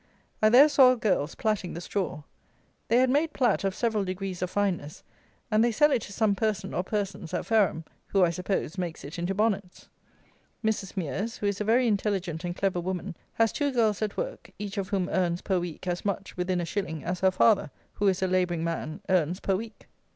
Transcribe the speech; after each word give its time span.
I 0.41 0.49
there 0.49 0.67
saw 0.67 0.95
girls 0.95 1.35
platting 1.35 1.75
the 1.75 1.79
straw. 1.79 2.23
They 2.87 2.97
had 2.97 3.11
made 3.11 3.33
plat 3.33 3.63
of 3.63 3.75
several 3.75 4.03
degrees 4.03 4.41
of 4.41 4.49
fineness; 4.49 5.03
and 5.51 5.63
they 5.63 5.71
sell 5.71 5.91
it 5.91 6.01
to 6.01 6.11
some 6.11 6.33
person 6.33 6.73
or 6.73 6.81
persons 6.83 7.35
at 7.35 7.45
Fareham, 7.45 7.85
who, 8.07 8.23
I 8.23 8.31
suppose, 8.31 8.79
makes 8.79 9.03
it 9.03 9.19
into 9.19 9.35
bonnets. 9.35 9.89
Mrs. 10.65 10.97
Mears, 10.97 11.37
who 11.37 11.45
is 11.45 11.61
a 11.61 11.65
very 11.65 11.85
intelligent 11.85 12.43
and 12.43 12.55
clever 12.55 12.79
woman, 12.81 13.15
has 13.33 13.51
two 13.51 13.71
girls 13.71 14.01
at 14.01 14.17
work, 14.17 14.49
each 14.57 14.79
of 14.79 14.89
whom 14.89 15.07
earns 15.09 15.41
per 15.43 15.59
week 15.59 15.85
as 15.85 16.03
much 16.03 16.35
(within 16.35 16.59
a 16.59 16.65
shilling) 16.65 17.03
as 17.03 17.19
her 17.19 17.29
father, 17.29 17.69
who 17.93 18.07
is 18.07 18.23
a 18.23 18.27
labouring 18.27 18.63
man, 18.63 19.01
earns 19.07 19.39
per 19.39 19.55
week. 19.55 19.85